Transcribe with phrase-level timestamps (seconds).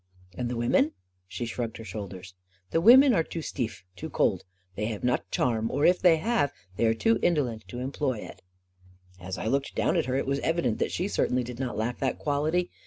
[0.35, 0.93] "And the women?"
[1.27, 2.33] She shrugged her shoulders.
[2.71, 4.45] 11 The women are too steef— too cold.
[4.73, 8.15] They have not charm— or, if they have, they are too in dolent to employ
[8.17, 8.41] it."
[9.19, 11.99] As I looked down at her, it was evident that she certainly did not lack
[11.99, 12.71] that quality.